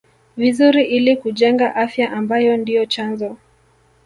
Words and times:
vizuri 0.37 0.83
ili 0.85 1.17
kujenga 1.17 1.75
afya 1.75 2.11
ambayo 2.11 2.57
ndio 2.57 2.85
chanzo 2.85 3.37